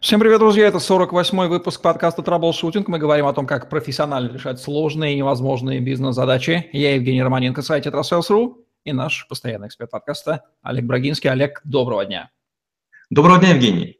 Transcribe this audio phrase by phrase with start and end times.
[0.00, 0.66] Всем привет, друзья!
[0.66, 2.88] Это 48-й выпуск подкаста «Troubleshooting».
[2.88, 6.70] Мы говорим о том, как профессионально решать сложные и невозможные бизнес-задачи.
[6.72, 11.28] Я Евгений Романенко, сайт «Тетрасселс.ру» и наш постоянный эксперт подкаста Олег Брагинский.
[11.28, 12.30] Олег, доброго дня!
[13.10, 13.99] Доброго дня, Евгений!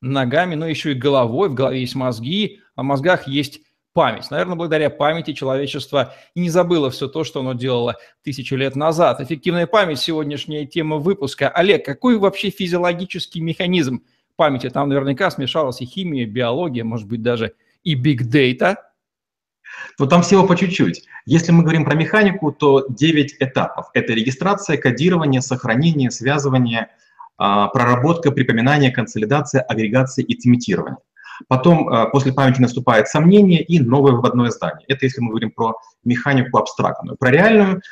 [0.00, 1.48] ногами, но еще и головой.
[1.48, 3.60] В голове есть мозги, а в мозгах есть
[3.92, 4.30] память.
[4.30, 9.20] Наверное, благодаря памяти человечество не забыло все то, что оно делало тысячи лет назад.
[9.20, 11.48] Эффективная память– сегодняшняя тема выпуска.
[11.48, 14.02] Олег, какой вообще физиологический механизм
[14.36, 14.68] памяти?
[14.68, 17.54] Там наверняка смешалась и химия, биология, может быть, даже
[17.84, 18.76] и биг-дейта.
[19.98, 21.04] Ну, там всего по чуть-чуть.
[21.24, 23.86] Если мы говорим про механику, то 9 этапов.
[23.94, 26.88] Это регистрация, кодирование, сохранение, связывание–
[27.36, 30.96] проработка, припоминание, консолидация, агрегация и цементирование.
[31.48, 34.84] Потом а, после памяти наступает сомнение и новое выводное здание.
[34.88, 37.16] Это если мы говорим про механику абстрактную.
[37.16, 37.82] Про реальную,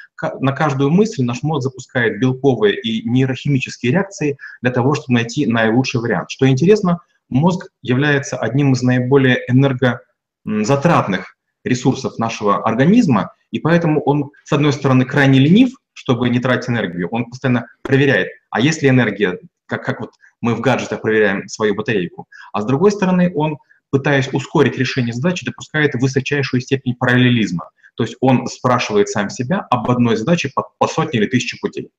[0.41, 6.00] на каждую мысль наш мозг запускает белковые и нейрохимические реакции для того, чтобы найти наилучший
[6.00, 6.31] вариант.
[6.31, 14.53] Что интересно, мозг является одним из наиболее энергозатратных ресурсов нашего организма, и поэтому он, с
[14.53, 17.09] одной стороны, крайне ленив, чтобы не тратить энергию.
[17.11, 21.75] Он постоянно проверяет, а есть ли энергия, как, как вот мы в гаджетах проверяем свою
[21.75, 22.28] батарейку.
[22.53, 23.56] А с другой стороны, он,
[23.91, 27.70] пытаясь ускорить решение задачи, допускает высочайшую степень параллелизма.
[27.97, 31.91] То есть он спрашивает сам себя об одной задаче по, по сотне или тысяче путей.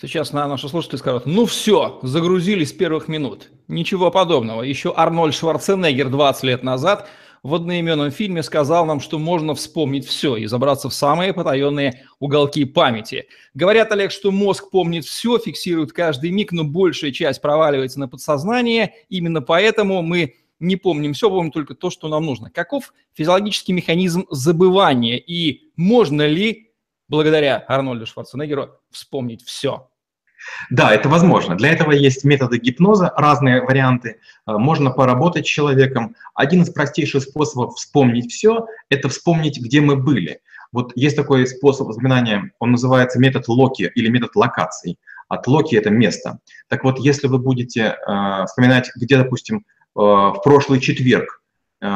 [0.00, 3.50] Сейчас на наши слушатели скажут, ну все, загрузились с первых минут.
[3.66, 4.62] Ничего подобного.
[4.62, 7.08] Еще Арнольд Шварценеггер 20 лет назад
[7.42, 12.64] в одноименном фильме сказал нам, что можно вспомнить все и забраться в самые потаенные уголки
[12.64, 13.28] памяти.
[13.54, 18.94] Говорят, Олег, что мозг помнит все, фиксирует каждый миг, но большая часть проваливается на подсознание.
[19.08, 22.50] Именно поэтому мы не помним все, помним только то, что нам нужно.
[22.50, 26.72] Каков физиологический механизм забывания и можно ли,
[27.08, 29.88] благодаря Арнольду Шварценеггеру, вспомнить все?
[30.70, 31.56] Да, это возможно.
[31.56, 34.16] Для этого есть методы гипноза, разные варианты.
[34.46, 36.14] Э, можно поработать с человеком.
[36.34, 40.40] Один из простейших способов вспомнить все– это вспомнить, где мы были.
[40.72, 44.98] Вот есть такой способ воспоминания, он называется метод Локи или метод локаций.
[45.28, 46.38] От Локи– это место.
[46.68, 49.62] Так вот, если вы будете э, вспоминать, где, допустим, э,
[49.94, 51.42] в прошлый четверг
[51.80, 51.86] э,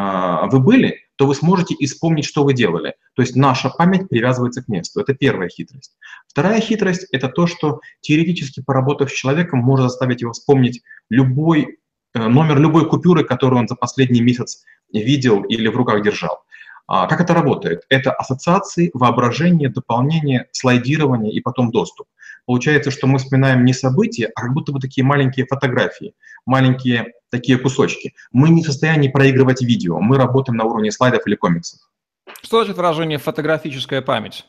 [0.51, 2.97] вы были, то вы сможете вспомнить, что вы делали.
[3.15, 5.01] То есть наша память привязывается к месту.
[5.01, 5.97] Это первая хитрость.
[6.27, 11.79] Вторая хитрость– это то, что теоретически, поработав с человеком, можно заставить его вспомнить любой
[12.15, 16.43] э, номер любой купюры, которую он за последний месяц видел или в руках держал.
[16.87, 17.85] А как это работает?
[17.89, 22.07] Это ассоциации, воображение, дополнение, слайдирование и потом доступ.
[22.45, 27.57] Получается, что мы вспоминаем не события, а как будто бы такие маленькие фотографии, маленькие такие
[27.57, 28.15] кусочки.
[28.33, 31.81] Мы не в состоянии проигрывать видео, мы работаем на уровне слайдов или комиксов.
[32.43, 34.45] Что значит выражение «фотографическая память»?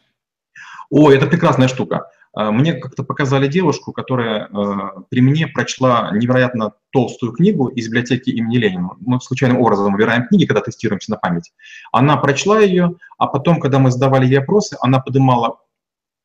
[0.89, 2.09] О, это прекрасная штука.
[2.33, 8.31] А, мне как-то показали девушку, которая э, при мне прочла невероятно толстую книгу из библиотеки
[8.31, 8.89] имени Ленина.
[8.99, 11.53] Мы случайным образом выбираем книги, когда тестируемся на память.
[11.91, 15.59] Она прочла ее, а потом, когда мы задавали ей опросы, она поднимала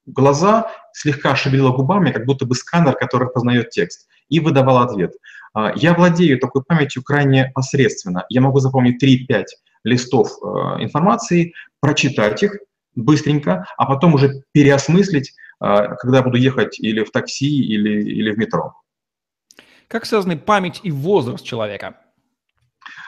[0.06, 5.12] глаза, слегка шевелила губами, как будто бы сканер, который познает текст, и выдавала ответ.
[5.52, 8.24] А, я владею такой памятью крайне посредственно.
[8.30, 9.44] Я могу запомнить 3-5
[9.84, 10.32] листов
[10.80, 12.56] информации, прочитать их
[12.96, 18.74] быстренько, а потом уже переосмыслить, когда буду ехать или в такси, или, или в метро.
[19.88, 21.96] Как связаны память и возраст человека?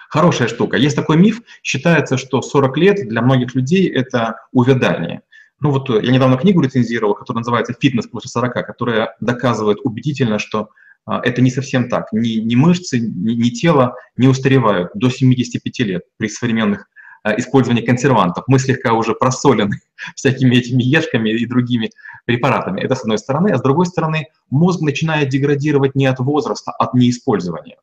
[0.09, 0.77] Хорошая штука.
[0.77, 5.23] Есть такой миф, считается, что 40 лет для многих людей– это увядание.
[5.61, 10.71] Ну вот я недавно книгу рецензировал, которая называется «Фитнес после 40», которая доказывает убедительно, что
[11.05, 12.07] а, это не совсем так.
[12.13, 16.89] Ни, ни мышцы, ни, ни тело не устаревают до 75 лет при современных
[17.23, 18.45] а, использовании консервантов.
[18.47, 19.81] Мы слегка уже просолены
[20.15, 21.91] всякими этими ешками и другими
[22.25, 22.81] препаратами.
[22.81, 23.51] Это с одной стороны.
[23.51, 27.77] А с другой стороны, мозг начинает деградировать не от возраста, а от неиспользования.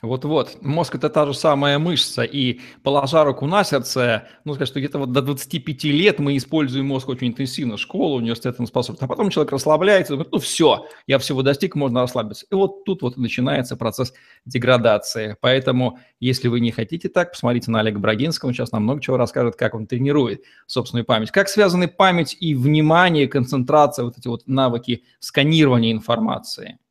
[0.00, 4.80] Вот-вот, мозг– это та же самая мышца, и положа руку на сердце, ну, скажем, что
[4.80, 9.06] где-то вот до 25 лет мы используем мозг очень интенсивно, школа, университет он способен, а
[9.06, 12.46] потом человек расслабляется, говорит, ну, все, я всего достиг, можно расслабиться.
[12.50, 14.12] И вот тут вот начинается процесс
[14.44, 15.36] деградации.
[15.40, 19.16] Поэтому, если вы не хотите так, посмотрите на Олега Брагинского, он сейчас нам много чего
[19.16, 21.30] расскажет, как он тренирует собственную память.
[21.30, 26.78] Как связаны память и внимание, концентрация, вот эти вот навыки сканирования информации–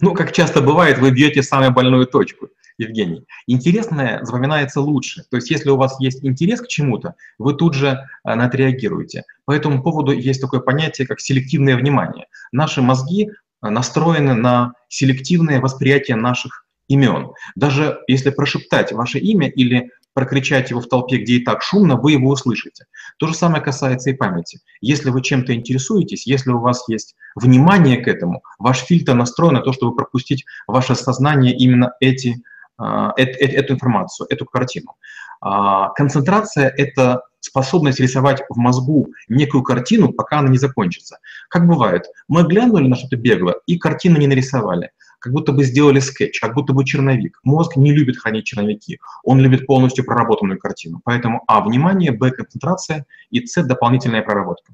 [0.00, 2.48] ну, как часто бывает, вы бьете самую больную точку.
[2.78, 3.26] Евгений.
[3.46, 5.24] Интересное запоминается лучше.
[5.30, 8.56] То есть если у вас есть интерес к чему-то, вы тут же э, на это
[8.56, 9.24] реагируете.
[9.44, 12.26] По этому поводу есть такое понятие, как селективное внимание.
[12.50, 17.32] Наши мозги э, настроены на селективное восприятие наших имен.
[17.54, 22.12] Даже если прошептать ваше имя или прокричать его в толпе, где и так шумно, вы
[22.12, 22.84] его услышите.
[23.16, 24.60] То же самое касается и памяти.
[24.80, 29.60] Если вы чем-то интересуетесь, если у вас есть внимание к этому, ваш фильтр настроен на
[29.60, 32.42] то, чтобы пропустить ваше сознание именно эти,
[32.78, 34.96] э, э, эту информацию, эту картину.
[35.40, 41.18] А, концентрация— это способность рисовать в мозгу некую картину, пока она не закончится.
[41.48, 44.90] Как бывает, мы глянули на что-то бегло и картину не нарисовали
[45.22, 47.38] как будто бы сделали скетч, как будто бы черновик.
[47.44, 51.00] Мозг не любит хранить черновики, он любит полностью проработанную картину.
[51.04, 54.72] Поэтому А– внимание, Б– концентрация и С– дополнительная проработка.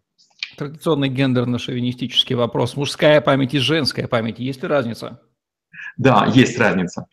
[0.56, 2.76] Традиционный гендерно-шовинистический вопрос.
[2.76, 4.38] Мужская память и женская память.
[4.38, 5.20] Есть ли разница?
[5.98, 7.06] Да, есть разница.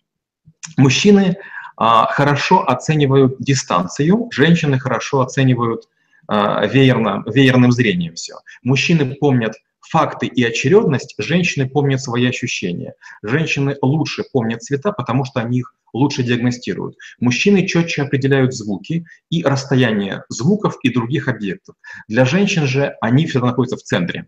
[0.77, 1.35] Мужчины
[1.75, 5.89] а, хорошо оценивают дистанцию, женщины хорошо оценивают
[6.27, 8.35] а, веерно, веерным зрением все.
[8.63, 9.55] Мужчины помнят
[9.89, 12.93] факты и очередность, женщины помнят свои ощущения.
[13.23, 16.95] Женщины лучше помнят цвета, потому что они их лучше диагностируют.
[17.19, 21.75] Мужчины четче определяют звуки и расстояние звуков и других объектов.
[22.07, 24.27] Для женщин же они всегда находятся в центре.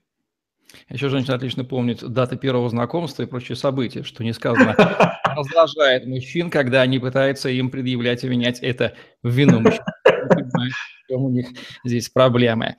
[0.89, 4.75] Еще женщина отлично помнит даты первого знакомства и прочие события, что не сказано.
[5.25, 9.83] Раздражает мужчин, когда они пытаются им предъявлять и менять это вину мужчин.
[11.09, 11.47] у них
[11.83, 12.77] здесь проблемы.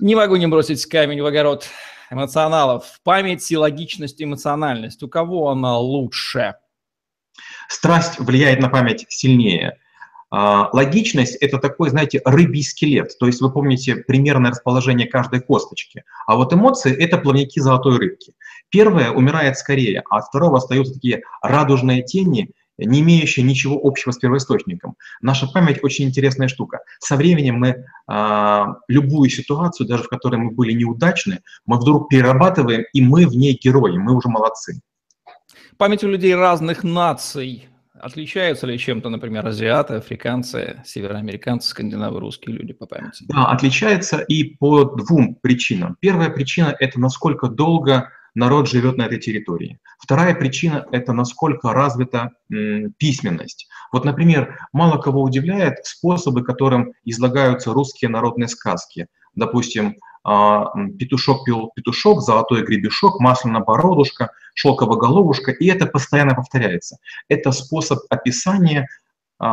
[0.00, 1.68] Не могу не бросить камень в огород
[2.14, 3.00] эмоционалов.
[3.04, 5.02] Память и логичность, эмоциональность.
[5.02, 6.54] У кого она лучше?
[7.68, 9.78] Страсть влияет на память сильнее.
[10.30, 13.16] А, логичность– это такой, знаете, рыбий скелет.
[13.18, 16.04] То есть вы помните примерное расположение каждой косточки.
[16.26, 18.34] А вот эмоции– это плавники золотой рыбки.
[18.68, 24.18] Первое умирает скорее, а от второго остаются такие радужные тени– не имеющая ничего общего с
[24.18, 24.96] первоисточником.
[25.20, 26.80] Наша память очень интересная штука.
[26.98, 32.84] Со временем мы э, любую ситуацию, даже в которой мы были неудачны, мы вдруг перерабатываем,
[32.92, 34.80] и мы в ней герои, мы уже молодцы.
[35.76, 37.68] Память у людей разных наций
[38.04, 43.24] отличаются ли чем-то, например, азиаты, африканцы, североамериканцы, скандинавы, русские люди по памяти?
[43.28, 45.96] Да, отличается и по двум причинам.
[46.00, 49.78] Первая причина– это насколько долго народ живет на этой территории.
[49.98, 52.32] Вторая причина– это насколько развита
[52.98, 53.68] письменность.
[53.92, 59.06] Вот, например, мало кого удивляет способы, которым излагаются русские народные сказки.
[59.34, 66.96] Допустим, а, петушок пил петушок, золотой гребешок, масляная бородушка, шелковая головушка, и это постоянно повторяется.
[67.28, 68.88] Это способ описания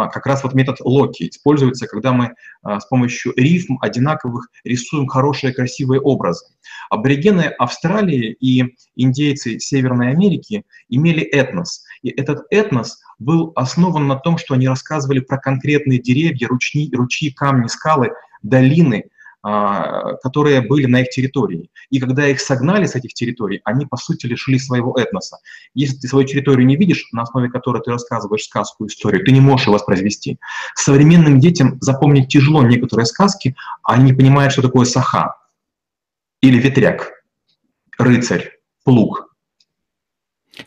[0.08, 2.34] как раз вот метод Локи используется, когда мы
[2.64, 6.46] а, с помощью рифм одинаковых рисуем хорошие, красивые образы.
[6.90, 11.84] Аборигены Австралии и индейцы Северной Америки имели этнос.
[12.04, 17.32] И этот этнос был основан на том, что они рассказывали про конкретные деревья, ручьи, ручьи
[17.32, 18.12] камни, скалы,
[18.42, 21.72] долины– а, которые были на их территории.
[21.90, 25.38] И когда их согнали с этих территорий, они, по сути, лишили своего этноса.
[25.74, 29.42] Если ты свою территорию не видишь, на основе которой ты рассказываешь сказку, историю, ты не
[29.42, 30.40] можешь ее воспроизвести.
[30.76, 35.38] Современным детям запомнить тяжело некоторые сказки, а они не понимают, что такое саха
[36.42, 37.12] или ветряк,
[37.98, 39.36] рыцарь, плуг.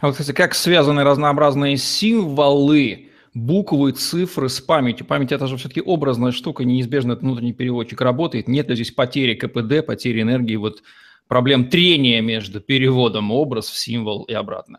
[0.01, 5.07] А вот, кстати, как связаны разнообразные символы буквы, цифры с памятью.
[5.07, 8.49] Память– это же все-таки образная штука, неизбежно этот внутренний переводчик работает.
[8.49, 10.83] Нет ли здесь потери КПД, потери энергии, вот
[11.29, 14.79] проблем трения между переводом образ в символ и обратно?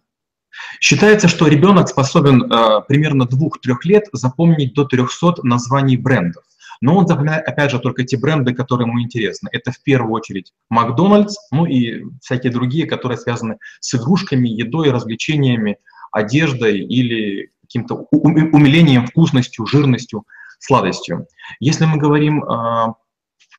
[0.79, 6.43] Считается, что ребенок способен э, примерно двух-трех лет запомнить до 300 названий брендов.
[6.81, 9.49] Но он запоминает, опять же, только те бренды, которые ему интересны.
[9.51, 15.77] Это в первую очередь Макдональдс, ну и всякие другие, которые связаны с игрушками, едой, развлечениями,
[16.11, 20.25] одеждой или каким-то умилением, вкусностью, жирностью,
[20.59, 21.27] сладостью.
[21.59, 22.93] Если мы говорим э,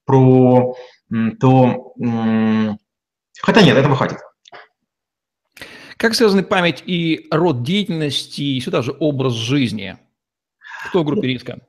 [0.06, 0.74] про
[1.38, 1.94] то...
[2.02, 2.76] Э,
[3.42, 4.18] хотя нет, этого хватит.
[5.98, 9.98] Как связаны память и род деятельности, и сюда же образ жизни?
[10.88, 11.60] Кто в группе риска?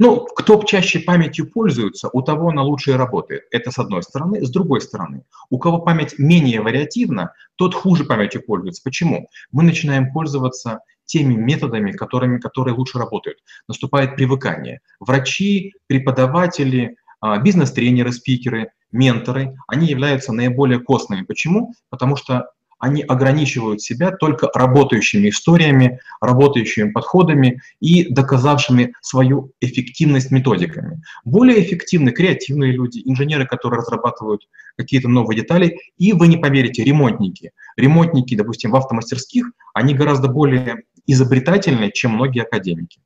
[0.00, 3.42] Ну, кто чаще памятью пользуется, у того она лучше работает.
[3.50, 4.44] Это с одной стороны.
[4.44, 8.82] С другой стороны, у кого память менее вариативна, тот хуже памятью пользуется.
[8.84, 9.28] Почему?
[9.50, 13.38] Мы начинаем пользоваться теми методами, которыми, которые лучше работают.
[13.66, 14.80] Наступает привыкание.
[15.00, 21.22] Врачи, преподаватели, а, бизнес-тренеры, спикеры, менторы, они являются наиболее костными.
[21.22, 21.74] Почему?
[21.90, 31.02] Потому что они ограничивают себя только работающими историями, работающими подходами и доказавшими свою эффективность методиками.
[31.24, 37.50] Более эффективны креативные люди, инженеры, которые разрабатывают какие-то новые детали, и вы не поверите, ремонтники.
[37.76, 43.00] Ремонтники, допустим, в автомастерских, они гораздо более изобретательной, чем многие академики.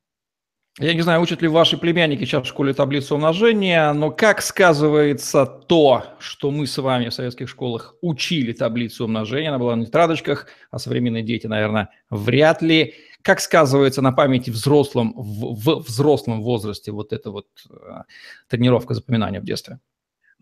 [0.79, 5.45] Я не знаю, учат ли ваши племянники сейчас в школе таблицу умножения, но как сказывается
[5.45, 10.47] то, что мы с вами в советских школах учили таблицу умножения, она была на тетрадочках,
[10.71, 12.95] а современные дети, наверное, вряд ли.
[13.21, 18.01] Как сказывается на памяти взрослом, в, в взрослом возрасте вот эта вот э,
[18.49, 19.79] тренировка запоминания в детстве?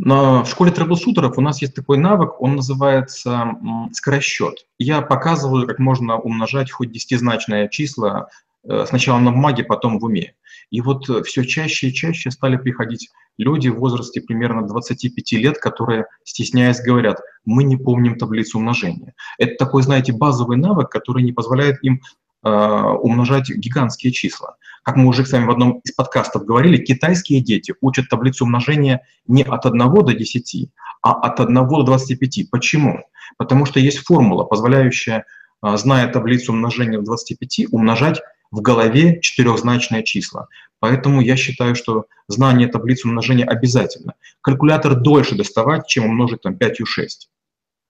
[0.03, 3.53] На, в школе трэблшутеров у нас есть такой навык, он называется
[3.93, 4.65] скоросчет.
[4.79, 8.27] Я показываю, как можно умножать хоть десятизначное число
[8.63, 10.35] Э, сначала на бумаге, потом в уме.
[10.69, 15.57] И вот э, все чаще и чаще стали приходить люди в возрасте примерно 25 лет,
[15.57, 19.15] которые, стесняясь, говорят, мы не помним таблицу умножения.
[19.39, 22.01] Это такой, знаете, базовый навык, который не позволяет им
[22.43, 24.55] умножать гигантские числа.
[24.83, 29.01] Как мы уже с вами в одном из подкастов говорили, китайские дети учат таблицу умножения
[29.27, 30.69] не от 1 до 10,
[31.03, 32.49] а от 1 до 25.
[32.49, 33.03] Почему?
[33.37, 35.25] Потому что есть формула, позволяющая,
[35.63, 40.47] э, зная таблицу умножения в 25, умножать в голове четырехзначное число.
[40.79, 44.15] Поэтому я считаю, что знание таблицы умножения обязательно.
[44.41, 47.29] Калькулятор дольше доставать, чем умножить там 5 и 6.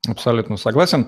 [0.08, 1.08] Абсолютно согласен.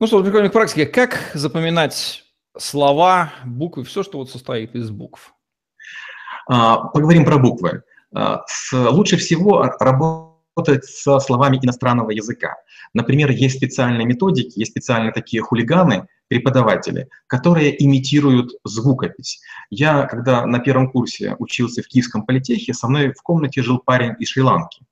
[0.00, 0.86] Ну что, переходим к практике.
[0.86, 2.24] Как запоминать
[2.60, 5.34] слова, буквы, все, что вот состоит из букв?
[6.48, 7.82] А, поговорим про буквы.
[8.14, 12.56] А, лучше всего работать со словами иностранного языка.
[12.92, 19.40] Например, есть специальные методики, есть специальные такие хулиганы– преподаватели, которые имитируют звукопись.
[19.68, 24.14] Я, когда на первом курсе учился в Киевском политехе, со мной в комнате жил парень
[24.20, 24.82] из Шри-Ланки.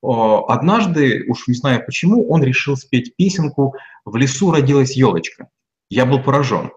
[0.00, 5.48] Однажды, уж не знаю почему, он решил спеть песенку «В лесу родилась елочка».
[5.90, 6.70] Я был поражен.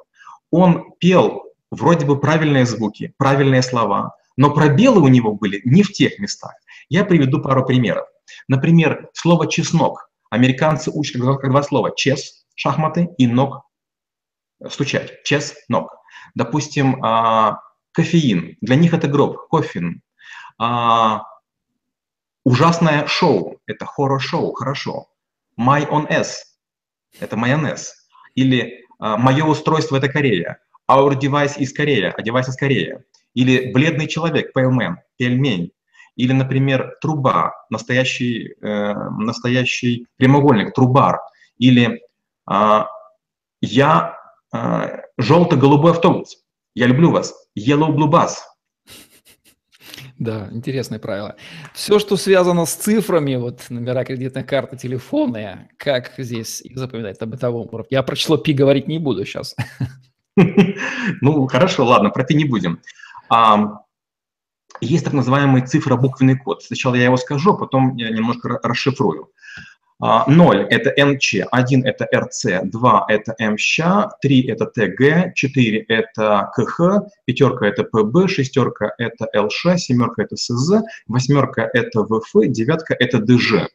[0.51, 5.91] Он пел вроде бы правильные звуки, правильные слова, но пробелы у него были не в
[5.91, 6.53] тех местах.
[6.89, 8.07] Я приведу пару примеров.
[8.47, 10.09] Например, слово «чеснок».
[10.29, 13.65] Американцы учат как два слова «чес»– шахматы и «ног»
[14.69, 15.23] стучать.
[15.23, 15.95] Чеснок.
[16.35, 18.57] Допустим, а, кофеин.
[18.61, 20.01] Для них это гроб, кофин.
[20.57, 21.23] А,
[22.43, 23.59] ужасное шоу.
[23.65, 25.07] Это хоррор-шоу, хорошо.
[25.59, 26.57] My on S.
[27.19, 28.07] Это майонез.
[28.35, 30.59] Или мое устройство это Корея.
[30.89, 32.99] Our device is Korea, а девайс из Кореи.
[33.35, 35.71] Или бледный человек, pale man, пельмень.
[36.15, 41.19] Или, например, труба, настоящий, э, настоящий прямоугольник, трубар.
[41.57, 42.01] Или
[42.51, 42.83] э,
[43.61, 44.19] я
[44.51, 46.37] а, желто-голубой автобус.
[46.73, 47.33] Я люблю вас.
[47.57, 48.31] Yellow Blue Bus.
[50.19, 51.37] Да, интересное правило.
[51.73, 57.69] Все, что связано с цифрами, вот номера кредитной карты, телефоны, как здесь запоминать на бытовом
[57.71, 57.87] уровне?
[57.91, 59.55] Я про число пи говорить не буду сейчас.
[61.21, 62.79] Ну, хорошо, ладно, про пи не будем.
[64.79, 66.63] Есть так называемый цифробуквенный код.
[66.63, 69.31] Сначала я его скажу, потом я немножко расшифрую.
[70.01, 73.79] 0– это НЧ, 1– это РЦ, 2– это МЩ,
[74.21, 76.79] 3– это ТГ, 4– это КХ,
[77.25, 83.67] пятерка– это ПБ, шестерка– это ЛШ, семерка– это СЗ, восьмерка– это ВФ, девятка– это ДЖ.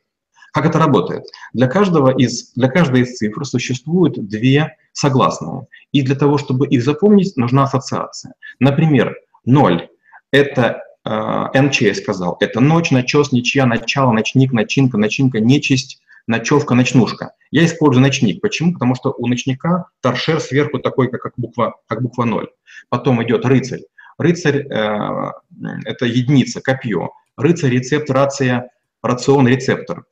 [0.54, 1.25] Как это работает?
[1.52, 5.66] Для, каждого из, для каждой из цифр существуют две согласные.
[5.93, 8.33] И для того, чтобы их запомнить, нужна ассоциация.
[8.61, 9.14] Например,
[9.45, 9.88] 0–
[10.31, 16.75] это э, НЧ, я сказал, это ночь, начес, ничья, начало, ночник, начинка, начинка, нечисть, ночевка,
[16.75, 17.33] ночнушка.
[17.50, 18.40] Я использую ночник.
[18.40, 18.73] Почему?
[18.73, 22.49] Потому что у ночника торшер сверху такой, как, как, буква, как буква 0.
[22.88, 23.83] Потом идет рыцарь.
[24.19, 25.33] Рыцарь э,–
[25.85, 27.11] это единица, копье.
[27.37, 28.71] Рыцарь, рецепт, рация,
[29.02, 30.04] рацион, рецептор.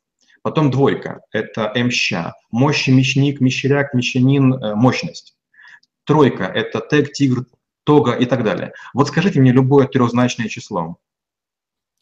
[0.43, 2.35] Потом двойка– это мща.
[2.51, 5.37] Мощь, мещник, мещеряк, мещанин, э, мощность.
[6.05, 7.47] Тройка– это тег, тигр,
[7.85, 8.73] тога и так далее.
[8.93, 10.97] Вот скажите мне любое трехзначное число.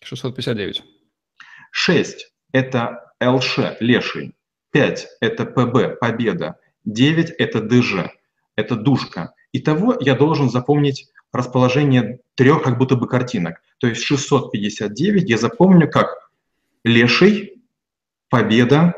[0.02, 0.82] 659.
[1.70, 4.34] 6– это ЛШ– леший,
[4.72, 8.12] 5– это ПБ– победа, 9– это ДЖ,
[8.56, 9.34] это душка.
[9.52, 13.62] Итого я должен запомнить расположение трех как будто бы картинок.
[13.78, 16.30] То есть 659 я запомню как
[16.84, 17.62] леший,
[18.28, 18.94] победа,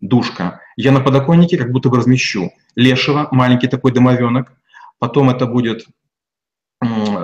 [0.00, 0.60] душка.
[0.76, 4.52] Я на подоконнике как будто бы размещу лешего, маленький такой домовенок,
[4.98, 5.86] потом это будет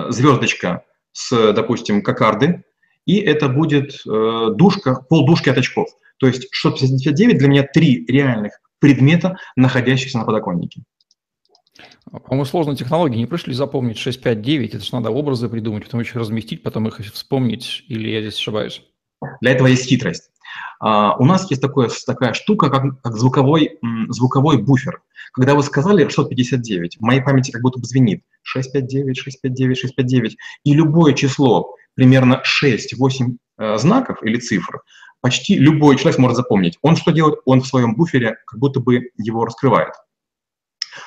[0.09, 2.63] звездочка с, допустим, кокарды,
[3.07, 5.87] и это будет э, душка, полдушки от очков.
[6.17, 10.83] То есть 659 для меня три реальных предмета, находящихся на подоконнике.
[12.11, 13.17] По-моему, сложные технологии.
[13.17, 17.85] Не пришли запомнить 659, это же надо образы придумать, потом еще разместить, потом их вспомнить,
[17.87, 18.83] или я здесь ошибаюсь?
[19.41, 20.29] Для этого есть хитрость.
[20.83, 25.01] Uh, у нас есть такое, такая штука, как, как звуковой, звуковой буфер.
[25.33, 30.73] Когда вы сказали 659, в моей памяти как будто бы звенит 659, 659, 659, и
[30.73, 34.81] любое число, примерно 6-8 э, знаков или цифр,
[35.21, 36.77] почти любой человек сможет запомнить.
[36.81, 37.39] Он что делает?
[37.45, 39.93] Он в своем буфере как будто бы его раскрывает.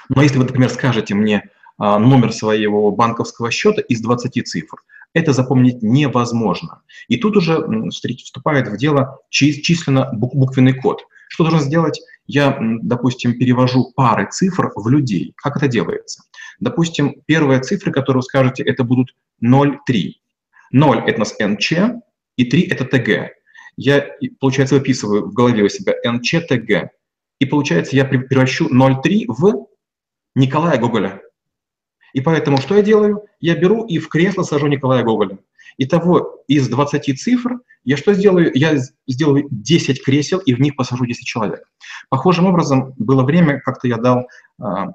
[0.08, 4.78] Но если вы, например, скажете мне а, номер своего банковского счета из 20 цифр,
[5.12, 6.82] это запомнить невозможно.
[7.08, 11.02] И тут уже вступает в дело численно-буквенный код.
[11.28, 12.00] Что должен сделать?
[12.26, 15.32] Я, допустим, перевожу пары цифр в людей.
[15.36, 16.24] Как это делается?
[16.60, 20.20] Допустим, первые цифры, которые вы скажете, это будут 0, 3.
[20.72, 21.72] 0– это у нас НЧ,
[22.36, 23.32] и 3– это ТГ.
[23.76, 24.06] Я,
[24.38, 26.90] получается, выписываю в голове у себя НЧ, ТГ.
[27.38, 29.66] И получается, я превращу 0,3 в
[30.34, 31.22] Николая Гоголя.
[32.12, 33.22] И поэтому что я делаю?
[33.40, 35.38] Я беру и в кресло сажу Николая Гоголя.
[35.78, 38.50] Итого из 20 цифр я что сделаю?
[38.54, 38.76] Я
[39.06, 41.62] сделаю 10 кресел и в них посажу 10 человек.
[42.08, 44.24] Похожим образом было время, как-то я дал э,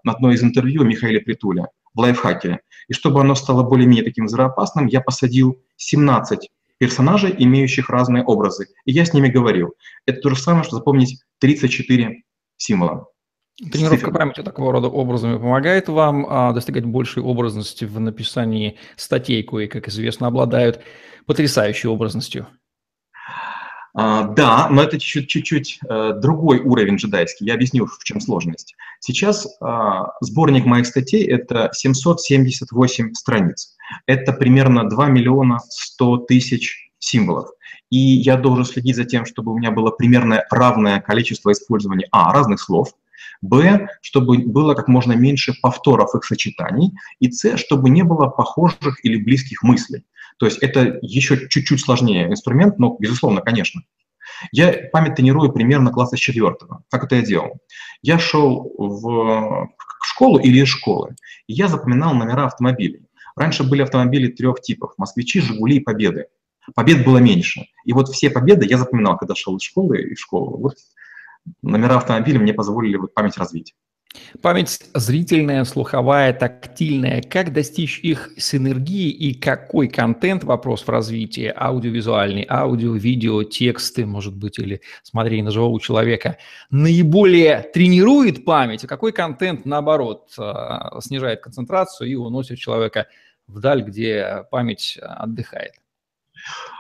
[0.06, 2.60] одно из интервью Михаила Притуля в лайфхакере.
[2.88, 8.68] И чтобы оно стало более-менее таким взрывоопасным, я посадил 17 персонажей, имеющих разные образы.
[8.86, 9.74] И я с ними говорил.
[10.06, 12.24] Это то же самое, что запомнить 34
[12.58, 13.08] символа.
[13.58, 19.70] Тренировка памяти такого рода образами помогает вам а, достигать большей образности в написании статей, кое,
[19.70, 20.82] как известно, обладают
[21.26, 22.48] потрясающей образностью.
[23.94, 27.46] А, да, но это чуть-чуть э, другой уровень джедайский.
[27.46, 28.76] Я объясню, в чем сложность.
[29.00, 33.78] Сейчас а, сборник моих статей– это 778 страниц.
[34.06, 37.52] Это примерно 2 миллиона 100 тысяч символов.
[37.90, 42.34] И я должен следить за тем, чтобы у меня было примерно равное количество использования а,
[42.34, 42.90] разных слов–
[43.42, 49.04] Б, чтобы было как можно меньше повторов их сочетаний, и С, чтобы не было похожих
[49.04, 50.06] или близких мыслей.
[50.38, 53.82] То есть это еще чуть-чуть сложнее инструмент, но, безусловно, конечно.
[54.52, 56.84] Я память тренирую примерно класса четвертого.
[56.90, 57.60] Как это я делал?
[58.02, 59.70] Я шел в
[60.04, 61.16] школу или из школы,
[61.48, 63.08] и я запоминал номера автомобилей.
[63.36, 66.28] Раньше были автомобили трех типов– москвичи, «Жигули» и «Победы».
[66.74, 67.68] Побед было меньше.
[67.84, 70.58] И вот все победы я запоминал, когда шел из школы и в школу.
[70.58, 70.76] Вот
[71.62, 73.74] номера автомобиля мне позволили вот память развить.
[74.42, 77.22] Память зрительная, слуховая, тактильная.
[77.22, 84.36] Как достичь их синергии и какой контент, вопрос в развитии, аудиовизуальный, аудио, видео, тексты, может
[84.36, 86.38] быть, или смотрение на живого человека,
[86.70, 93.08] наиболее тренирует память, а какой контент, наоборот, а, снижает концентрацию и уносит человека
[93.48, 95.74] вдаль, где память отдыхает?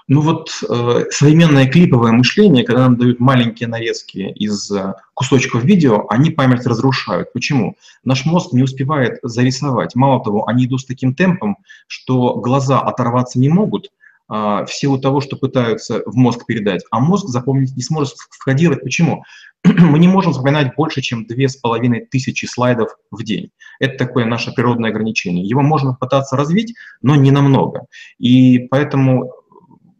[0.07, 6.05] Ну вот э, современное клиповое мышление, когда нам дают маленькие нарезки из э, кусочков видео,
[6.09, 7.33] они память разрушают.
[7.33, 7.75] Почему?
[8.03, 9.95] Наш мозг не успевает зарисовать.
[9.95, 13.87] Мало того, они идут с таким темпом, что глаза оторваться не могут,
[14.29, 18.83] э, в силу того, что пытаются в мозг передать, а мозг запомнить не сможет входировать.
[18.83, 19.23] Почему?
[19.63, 23.49] Мы не можем запоминать больше, чем две с половиной тысячи слайдов в день.
[23.79, 25.47] Это такое наше природное ограничение.
[25.47, 27.87] Его можно пытаться развить, но не намного.
[28.19, 29.31] И поэтому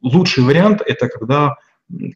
[0.06, 1.56] лучший вариант– это когда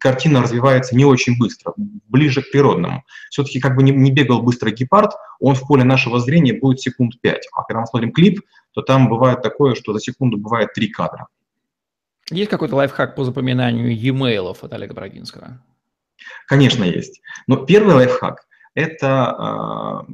[0.00, 3.04] картина развивается не очень быстро, ближе к природному.
[3.30, 7.20] Все-таки как бы не, не бегал быстро гепард, он в поле нашего зрения будет секунд
[7.20, 7.48] 5.
[7.52, 8.40] А когда мы смотрим клип,
[8.72, 11.28] то там бывает такое, что за секунду бывает три кадра.
[12.30, 15.62] Есть какой-то лайфхак по запоминанию e-mail от Олега Брагинского?
[16.46, 17.20] Конечно, есть.
[17.46, 20.06] Но первый лайфхак– это а,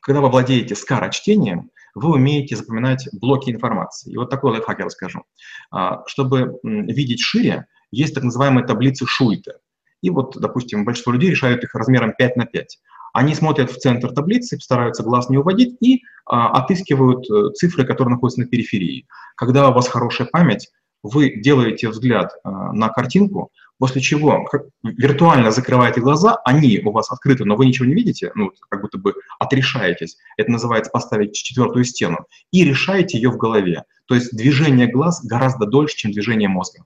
[0.00, 4.12] когда вы владеете скорочтением, вы умеете запоминать блоки информации.
[4.12, 5.24] И вот такой лайфхак я расскажу.
[5.70, 9.58] А, чтобы видеть шире, есть так называемые таблицы Шульта.
[10.00, 12.78] И вот, допустим, большинство людей решают их размером 5 на 5.
[13.14, 18.14] Они смотрят в центр таблицы, стараются глаз не уводить и а, отыскивают э, цифры, которые
[18.14, 19.06] находятся на периферии.
[19.34, 20.68] Когда у вас хорошая память,
[21.02, 24.48] вы делаете взгляд а, на картинку, после чего
[24.82, 28.98] виртуально закрываете глаза, они у вас открыты, но вы ничего не видите, ну, как будто
[28.98, 33.84] бы отрешаетесь, это называется поставить четвертую стену, и решаете ее в голове.
[34.06, 36.84] То есть движение глаз гораздо дольше, чем движение мозга.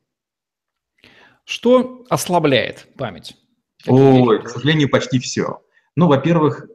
[1.45, 3.37] Что ослабляет память?
[3.87, 5.61] Ой, к сожалению, почти все.
[5.97, 6.67] Ну, во-первых,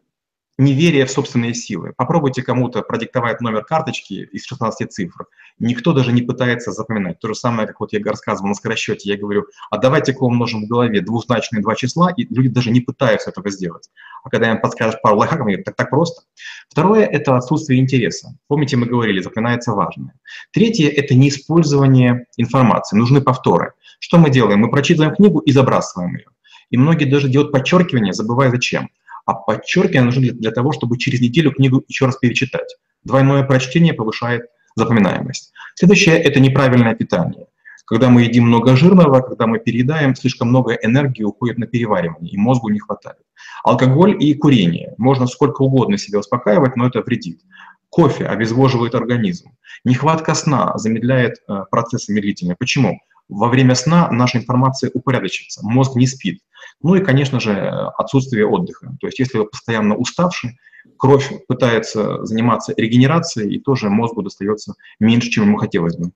[0.57, 1.93] неверие в собственные силы.
[1.95, 5.25] Попробуйте кому-то продиктовать номер карточки из 16 цифр.
[5.59, 7.19] Никто даже не пытается запоминать.
[7.19, 9.09] То же самое, как вот я рассказывал на скоросчете.
[9.09, 13.29] Я говорю, а давайте-ка умножим в голове двузначные два числа, и люди даже не пытаются
[13.29, 13.89] этого сделать.
[14.23, 16.23] А когда им подскажешь пару лайфхаков, они так, так просто.
[16.69, 18.37] Второе– это отсутствие интереса.
[18.47, 20.13] Помните, мы говорили, запоминается важное.
[20.51, 22.97] Третье– это неиспользование информации.
[22.97, 23.73] Нужны повторы.
[23.99, 24.59] Что мы делаем?
[24.59, 26.27] Мы прочитываем книгу и забрасываем ее.
[26.69, 28.89] И многие даже делают подчеркивание, забывая зачем
[29.27, 32.75] а подчеркивание нужно для, для того, чтобы через неделю книгу еще раз перечитать.
[33.03, 35.51] Двойное прочтение повышает запоминаемость.
[35.75, 37.45] Следующее– это неправильное питание.
[37.85, 42.37] Когда мы едим много жирного, когда мы переедаем, слишком много энергии уходит на переваривание, и
[42.37, 43.19] мозгу не хватает.
[43.63, 44.93] Алкоголь и курение.
[44.97, 47.41] Можно сколько угодно себя успокаивать, но это вредит.
[47.89, 49.51] Кофе обезвоживает организм.
[49.85, 52.55] Нехватка сна замедляет э, процессы медлительные.
[52.57, 52.99] Почему?
[53.29, 56.39] Во время сна наша информация упорядочится, мозг не спит.
[56.81, 58.95] Ну и, конечно же, отсутствие отдыха.
[58.99, 60.57] То есть если вы постоянно уставший,
[60.97, 66.11] кровь пытается заниматься регенерацией, и тоже мозгу достается меньше, чем ему хотелось бы.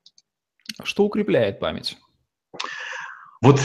[0.83, 1.97] Что укрепляет память?
[3.41, 3.59] Вот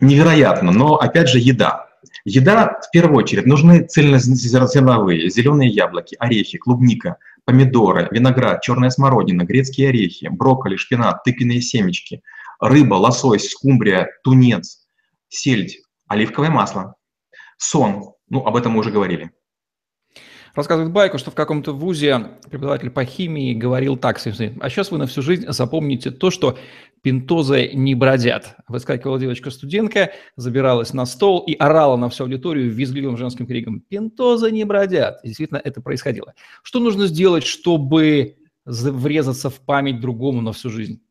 [0.00, 1.88] невероятно, но опять же еда.
[2.24, 9.90] Еда, в первую очередь, нужны цельнозерновые, зеленые яблоки, орехи, клубника, помидоры, виноград, черная смородина, грецкие
[9.90, 12.22] орехи, брокколи, шпинат, тыквенные семечки,
[12.60, 14.81] рыба, лосось, скумбрия, тунец,
[15.32, 16.96] сельдь, оливковое масло,
[17.56, 18.14] сон.
[18.28, 19.32] Ну, об этом мы уже говорили.
[20.54, 25.06] Рассказывает байку, что в каком-то вузе преподаватель по химии говорил так, а сейчас вы на
[25.06, 26.58] всю жизнь запомните то, что
[27.00, 28.56] пентозы не бродят.
[28.68, 34.64] Выскакивала девочка-студентка, забиралась на стол и орала на всю аудиторию визгливым женским криком «Пентозы не
[34.64, 36.34] бродят!» и Действительно, это происходило.
[36.62, 41.02] Что нужно сделать, чтобы врезаться в память другому на всю жизнь?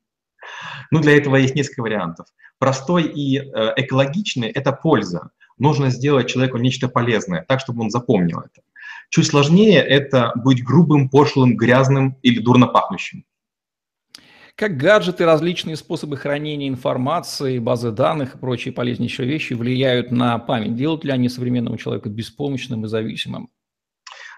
[0.91, 2.27] Ну, для этого есть несколько вариантов.
[2.61, 5.31] Простой и э, экологичный– это польза.
[5.57, 8.61] Нужно сделать человеку нечто полезное, так, чтобы он запомнил это.
[9.09, 13.25] Чуть сложнее– это быть грубым, пошлым, грязным или дурно пахнущим.
[14.53, 20.75] Как гаджеты, различные способы хранения информации, базы данных и прочие полезнейшие вещи влияют на память?
[20.75, 23.49] Делают ли они современного человека беспомощным и зависимым?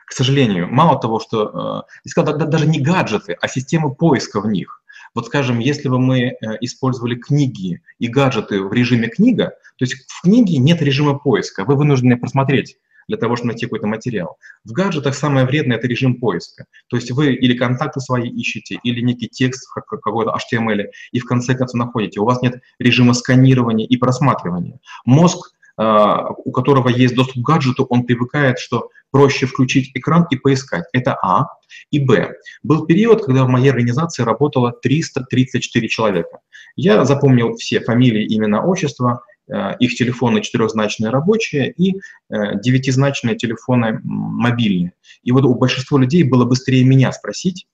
[0.08, 4.83] К сожалению, мало того, что э, даже не гаджеты, а системы поиска в них.
[5.15, 9.95] Вот скажем, если бы мы э, использовали книги и гаджеты в режиме книга, то есть
[10.08, 14.38] в книге нет режима поиска, вы вынуждены просмотреть для того, чтобы найти какой-то материал.
[14.63, 16.65] В гаджетах самое вредное– это режим поиска.
[16.88, 21.54] То есть вы или контакты свои ищете, или некий текст какой-то HTML, и в конце
[21.54, 22.21] концов находите.
[22.21, 24.80] У вас нет режима сканирования и просматривания.
[25.06, 30.36] Мозг а, у которого есть доступ к гаджету, он привыкает, что проще включить экран и
[30.36, 30.84] поискать.
[30.91, 31.45] Это А.
[31.91, 32.34] И Б.
[32.63, 36.39] Был период, когда в моей организации работало 334 человека.
[36.76, 43.99] Я запомнил все фамилии, имена, отчества, Э, их телефоны четырехзначные рабочие и э, девятизначные телефоны
[44.04, 44.93] мобильные.
[45.23, 47.67] И вот у большинства людей было быстрее меня спросить,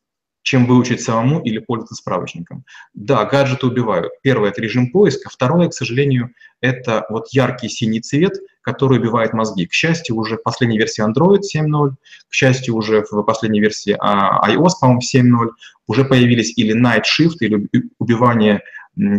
[0.49, 2.65] чем выучить самому или пользоваться справочником.
[2.95, 4.11] Да, гаджеты убивают.
[4.23, 5.29] Первое– это режим поиска.
[5.29, 9.67] Второе, к сожалению, это вот яркий синий цвет, который убивает мозги.
[9.67, 11.91] К счастью, уже в последней версии Android 7.0,
[12.29, 15.49] к счастью, уже в последней версии а, iOS, по-моему, 7.0,
[15.85, 18.63] уже появились или Night Shift, или убивание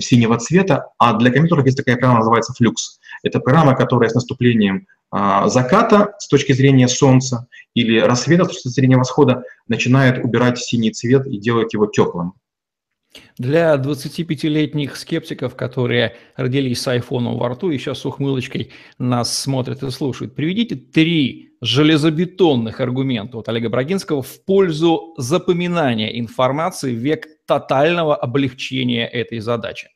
[0.00, 2.98] синего цвета, а для компьютеров есть такая программа, называется Flux.
[3.22, 8.68] Это программа, которая с наступлением а, заката с точки зрения Солнца или рассвета с точки
[8.68, 12.34] зрения восхода начинает убирать синий цвет и делать его теплым.
[13.38, 19.82] Для 25-летних скептиков, которые родились с айфоном во рту и сейчас с ухмылочкой нас смотрят
[19.82, 27.26] и слушают, приведите три железобетонных аргумента от Олега Брагинского в пользу запоминания информации в век
[27.46, 29.88] тотального облегчения этой задачи.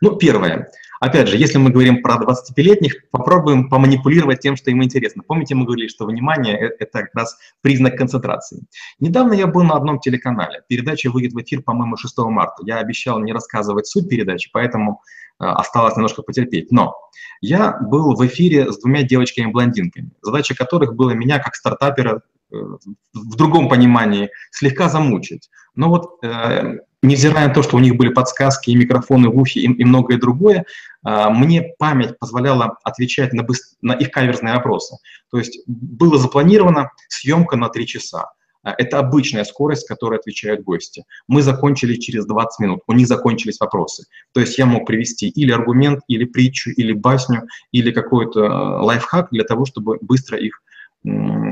[0.00, 0.70] Ну, первое.
[1.00, 5.22] Опять же, если мы говорим про 25-летних, попробуем поманипулировать тем, что им интересно.
[5.26, 8.66] Помните, мы говорили, что внимание– это как раз признак концентрации.
[8.98, 10.62] Недавно я был на одном телеканале.
[10.68, 12.62] Передача выйдет в эфир, по-моему, 6 марта.
[12.64, 15.02] Я обещал не рассказывать суть передачи, поэтому
[15.38, 16.72] э, осталось немножко потерпеть.
[16.72, 16.94] Но
[17.40, 22.56] я был в эфире с двумя девочками-блондинками, задача которых была меня, как стартапера, э,
[23.12, 25.50] в другом понимании, слегка замучить.
[25.74, 29.60] Но вот э, невзирая на то, что у них были подсказки и микрофоны в ухе
[29.60, 30.64] и, и многое другое,
[31.06, 33.76] э, мне память позволяла отвечать на, быстр...
[33.82, 34.96] на их каверзные вопросы.
[35.30, 38.30] То есть было запланировано съемка на три часа.
[38.62, 41.04] А, это обычная скорость, которой отвечают гости.
[41.28, 44.04] Мы закончили через 20 минут, у них закончились вопросы.
[44.32, 48.48] То есть я мог привести или аргумент, или притчу, или басню, или какой-то э,
[48.82, 50.60] лайфхак для того, чтобы быстро их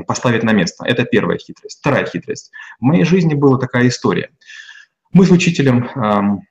[0.05, 0.85] поставить на место.
[0.85, 1.79] Это первая хитрость.
[1.79, 2.51] Вторая хитрость.
[2.81, 4.29] В моей жизни была такая история.
[5.15, 6.41] Мы с учителем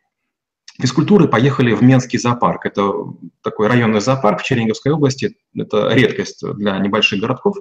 [0.80, 2.64] физкультуры поехали в Менский зоопарк.
[2.64, 2.94] Это
[3.42, 5.36] такой районный зоопарк в Черниговской области.
[5.54, 7.56] Это редкость для небольших городков.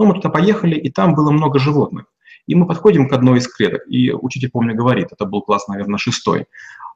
[0.00, 2.06] Но мы туда поехали, и там было много животных.
[2.48, 5.98] И мы подходим к одной из клеток, и учитель, помню, говорит, это был класс, наверное,
[5.98, 6.46] шестой.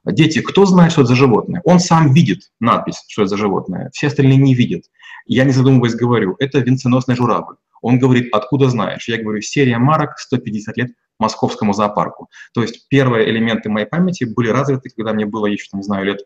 [0.03, 1.61] Дети, кто знает, что это за животное?
[1.63, 4.83] Он сам видит надпись, что это за животное, все остальные не видят.
[5.25, 7.55] Я, не задумываясь, говорю, это венценосный журавль.
[7.81, 9.07] Он говорит, откуда знаешь?
[9.07, 12.29] Я говорю, серия марок, 150 лет московскому зоопарку.
[12.53, 16.21] То есть первые элементы моей памяти были развиты, когда мне было еще, не знаю, лет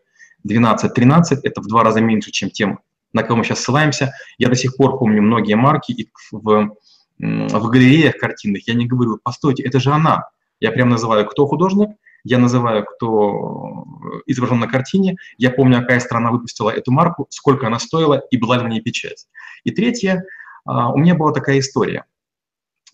[0.48, 2.80] 12-13, это в два раза меньше, чем тем,
[3.12, 4.12] на кого мы сейчас ссылаемся.
[4.38, 6.70] Я до сих пор помню многие марки, и в
[7.18, 10.28] в галереях картинных, я не говорю, постойте, это же она.
[10.60, 11.90] Я прям называю, кто художник,
[12.24, 13.84] я называю, кто
[14.26, 18.58] изображен на картине, я помню, какая страна выпустила эту марку, сколько она стоила и была
[18.58, 19.26] ли в ней печать.
[19.64, 20.24] И третье,
[20.64, 22.04] а, у меня была такая история.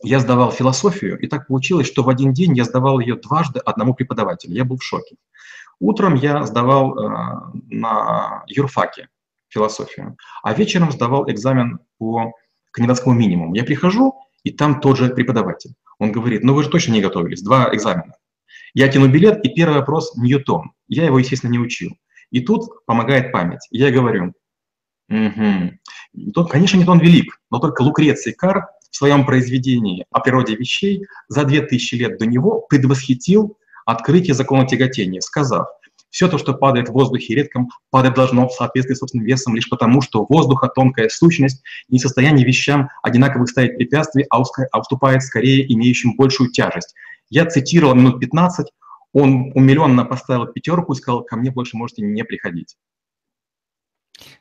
[0.02, 3.94] Я сдавал философию, и так получилось, что в один день я сдавал ее дважды одному
[3.94, 4.54] преподавателю.
[4.54, 5.16] Я был в шоке.
[5.80, 9.08] Утром я сдавал а, на юрфаке
[9.48, 12.32] философию, а вечером сдавал экзамен по
[12.70, 13.54] кандидатскому минимуму.
[13.54, 15.74] Я прихожу, и там тот же преподаватель.
[15.98, 18.14] Он говорит, ну вы же точно не готовились, два экзамена.
[18.74, 20.72] Я тяну билет, и первый вопрос– Ньютон.
[20.88, 21.96] Я его, естественно, не учил.
[22.30, 23.66] И тут помогает память.
[23.70, 24.32] Я говорю,
[25.08, 25.70] угу.
[26.32, 31.42] Тот, конечно, Ньютон велик, но только Лукреций Кар в своем произведении о природе вещей за
[31.44, 35.66] две тысячи лет до него предвосхитил открытие закона тяготения, сказав,
[36.10, 39.68] все то, что падает в воздухе редком, падать должно в соответствии с собственным весом лишь
[39.68, 45.24] потому, что воздуха тонкая сущность не в состоянии вещам одинаковых ставить препятствий, а, а уступает
[45.24, 46.94] скорее имеющим большую тяжесть.
[47.30, 48.68] Я цитировал минут 15,
[49.12, 52.76] он умиленно поставил пятерку и сказал, ко мне больше можете не приходить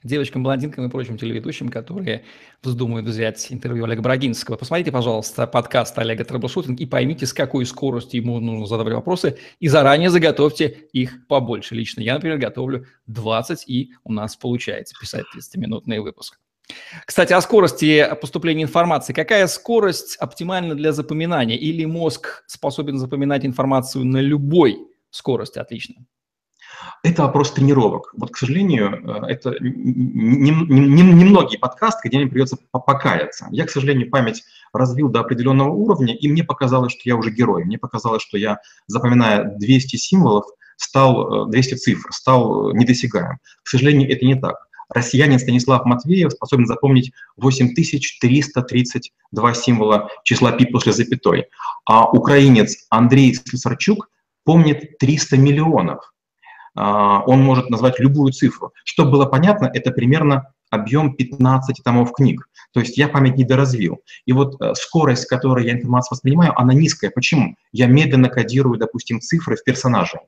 [0.03, 2.23] девочкам-блондинкам и прочим телеведущим, которые
[2.61, 4.55] вздумают взять интервью Олега Брагинского.
[4.55, 9.67] Посмотрите, пожалуйста, подкаст Олега Трэблшутинг и поймите, с какой скоростью ему нужно задавать вопросы, и
[9.67, 11.75] заранее заготовьте их побольше.
[11.75, 16.39] Лично я, например, готовлю 20, и у нас получается писать 30-минутный выпуск.
[17.05, 19.13] Кстати, о скорости поступления информации.
[19.13, 21.57] Какая скорость оптимальна для запоминания?
[21.57, 24.77] Или мозг способен запоминать информацию на любой
[25.09, 25.59] скорости?
[25.59, 26.05] Отлично.
[27.03, 28.13] Это вопрос тренировок.
[28.15, 33.47] Вот, к сожалению, э, это немногие подкасты, где мне придется покаяться.
[33.51, 34.43] Я, к сожалению, память
[34.73, 37.65] развил до определенного уровня, и мне показалось, что я уже герой.
[37.65, 40.45] Мне показалось, что я, запоминая 200 символов,
[40.77, 43.37] стал 200 э, цифр, стал э, недосягаем.
[43.63, 44.55] К сожалению, это не так.
[44.89, 51.45] Россиянин Станислав Матвеев способен запомнить 8332 символа числа пи после запятой,
[51.85, 54.09] а украинец Андрей Слесарчук
[54.43, 56.12] помнит 300 миллионов.
[56.75, 58.73] А, он может назвать любую цифру.
[58.83, 62.49] Чтобы было понятно, это примерно объем 15 томов книг.
[62.73, 63.99] То есть я память недоразвил.
[64.25, 67.11] И вот э, скорость, с которой я информацию воспринимаю, она низкая.
[67.11, 67.55] Почему?
[67.71, 70.19] Я медленно кодирую, допустим, цифры в персонаже.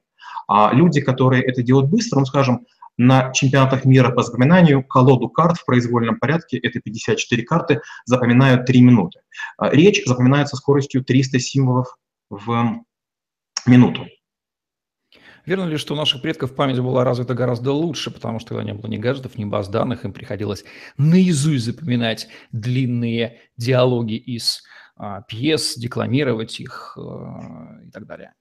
[0.48, 5.58] А люди, которые это делают быстро, ну, скажем, на чемпионатах мира по запоминанию колоду карт
[5.58, 9.20] в произвольном порядке, это 54 карты, запоминают 3 минуты.
[9.58, 11.98] А речь запоминается скоростью 300 символов
[12.30, 12.78] в
[13.66, 14.06] минуту.
[15.46, 18.74] Верно ли, что у наших предков память была развита гораздо лучше, потому что когда не
[18.74, 20.66] было ни гаджетов, ни баз данных, им приходилось
[20.98, 24.64] наизусть запоминать длинные диалоги из
[24.98, 28.34] а, пьес, декламировать их а, и так далее?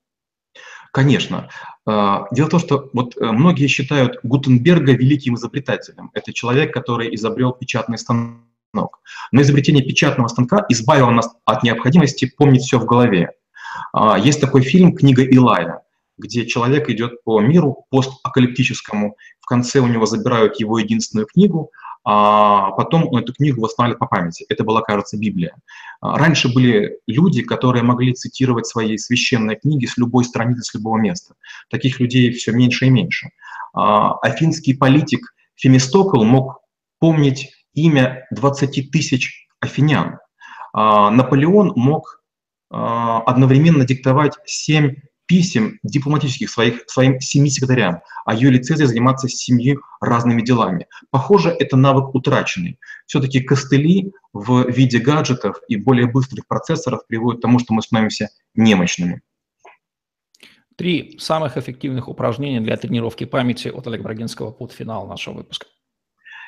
[0.92, 1.50] Конечно.
[1.86, 6.10] А, дело в том, что вот э, многие считают Гутенберга великим изобретателем.
[6.14, 9.00] Это человек, который изобрел печатный станок.
[9.32, 13.32] Но изобретение печатного станка избавило нас от необходимости помнить все в голове.
[13.92, 15.83] А, есть такой фильм «Книга Илая»
[16.18, 21.70] где человек идет по миру постапокалиптическому, в конце у него забирают его единственную книгу,
[22.06, 24.44] а потом он эту книгу восстанавливает по памяти.
[24.50, 25.56] Это была, кажется, Библия.
[26.02, 30.98] А раньше были люди, которые могли цитировать свои священные книги с любой страницы, с любого
[30.98, 31.34] места.
[31.70, 33.30] Таких людей все меньше и меньше.
[33.72, 36.60] А, афинский политик Фемистокл мог
[36.98, 40.18] помнить имя 20 тысяч афинян.
[40.74, 42.20] А, Наполеон мог
[42.70, 50.42] одновременно диктовать 7 писем дипломатических своих, своим семи секретарям, а Юлий Цезарь заниматься семью разными
[50.42, 50.86] делами.
[51.10, 52.78] Похоже, это навык утраченный.
[53.06, 58.30] Все-таки костыли в виде гаджетов и более быстрых процессоров приводят к тому, что мы становимся
[58.54, 59.22] немощными.
[60.76, 65.66] Три самых эффективных упражнения для тренировки памяти от Олега Брагинского под финал нашего выпуска.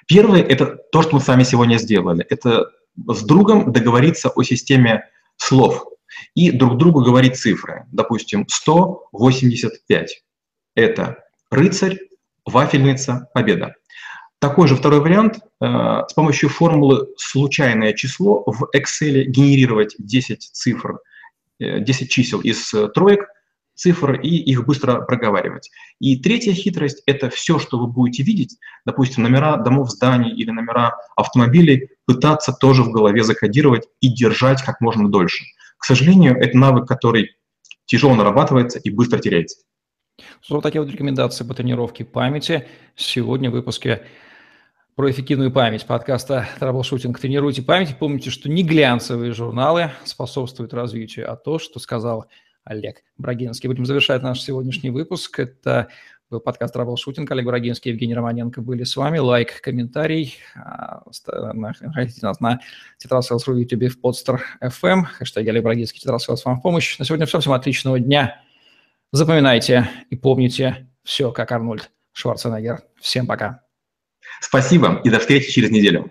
[0.09, 2.27] Первое– это то, что мы с вами сегодня сделали.
[2.29, 5.05] Это с другом договориться о системе
[5.37, 5.87] слов,
[6.35, 7.87] и друг другу говорить цифры.
[7.93, 10.23] Допустим, 185.
[10.75, 11.99] Это рыцарь,
[12.45, 13.75] вафельница, победа.
[14.39, 15.67] Такой же второй вариант э,
[16.09, 20.99] с помощью формулы случайное число в Excel генерировать 10 цифр,
[21.59, 23.27] 10 э, чисел из э, троек,
[23.77, 25.71] цифр и их быстро проговаривать.
[26.01, 30.97] И третья хитрость– это все, что вы будете видеть, допустим, номера домов, зданий или номера
[31.15, 35.45] автомобилей, пытаться тоже в голове закодировать и держать как можно дольше.
[35.79, 37.37] К сожалению, это навык, который
[37.85, 39.59] тяжело нарабатывается и быстро теряется.
[40.49, 42.67] Вот такие вот рекомендации по тренировке памяти.
[42.95, 44.07] Сегодня в выпуске
[44.95, 47.19] про эффективную память подкаста «Траблшутинг».
[47.19, 47.99] Тренируйте память.
[47.99, 52.27] Помните, что не глянцевые журналы способствуют развитию, а то, что сказал
[52.65, 53.69] Олег Брагинский.
[53.69, 55.39] Будем завершать наш сегодняшний выпуск.
[55.39, 55.89] Это
[56.31, 57.31] был подкаст «Траблшутинг».
[57.31, 59.19] Олег Брагинский, Евгений Романенко были с вами.
[59.19, 60.35] Лайк, комментарий.
[60.57, 61.03] А,
[61.55, 62.61] находите нас на
[62.99, 65.05] Тетрасселс.ру, YouTube, в Podster FM.
[65.05, 66.99] Хэштег Олег Брагинский, Тетрасселс вам в помощь.
[66.99, 67.39] На сегодня все.
[67.39, 68.43] Всем отличного дня.
[69.13, 72.81] Запоминайте и помните все, как Арнольд Шварценеггер.
[73.01, 73.63] Всем пока.
[74.41, 76.11] Спасибо и до встречи через неделю.